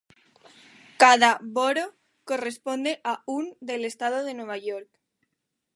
Cada 0.97 1.39
"borough" 1.57 1.93
corresponde 2.25 3.01
a 3.03 3.21
un 3.27 3.55
del 3.61 3.85
Estado 3.85 4.23
de 4.23 4.33
Nueva 4.33 4.57
York. 4.57 4.89